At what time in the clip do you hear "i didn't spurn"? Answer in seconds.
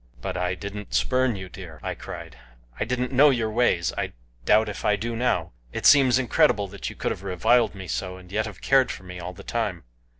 0.35-1.35